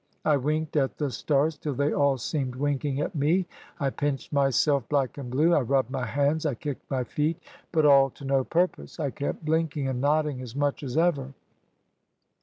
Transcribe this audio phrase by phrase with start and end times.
[0.25, 3.45] I winked at the stars till they all seemed winking at me,
[3.79, 7.37] I pinched myself black and blue, I rubbed my hands, I kicked my feet,
[7.71, 11.35] but all to no purpose; I kept blinking and nodding as much as ever.